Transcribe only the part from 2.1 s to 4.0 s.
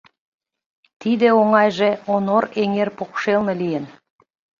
Онор эҥер покшелне лийын.